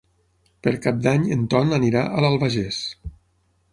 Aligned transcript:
Per 0.67 0.71
Cap 0.85 1.03
d'Any 1.07 1.27
en 1.37 1.43
Ton 1.53 1.75
anirà 1.79 2.03
a 2.17 2.25
l'Albagés. 2.25 2.81